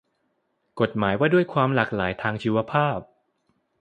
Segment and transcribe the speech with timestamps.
[0.79, 2.99] กฎหมายว่าด้วยความหลากหลายทางชีวภาพ